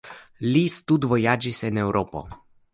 Li 0.47 0.63
studvojaĝis 0.77 1.63
en 1.71 1.81
Eŭropo. 1.85 2.27